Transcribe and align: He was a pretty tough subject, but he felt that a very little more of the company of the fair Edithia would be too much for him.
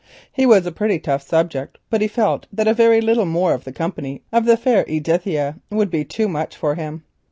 He 0.33 0.47
was 0.47 0.65
a 0.65 0.71
pretty 0.71 0.97
tough 0.97 1.21
subject, 1.21 1.77
but 1.91 2.01
he 2.01 2.07
felt 2.07 2.47
that 2.51 2.67
a 2.67 2.73
very 2.73 3.01
little 3.01 3.27
more 3.27 3.53
of 3.53 3.65
the 3.65 3.71
company 3.71 4.23
of 4.33 4.45
the 4.45 4.57
fair 4.57 4.83
Edithia 4.85 5.59
would 5.69 5.91
be 5.91 6.03
too 6.03 6.27
much 6.27 6.55
for 6.57 6.73
him. 6.73 7.03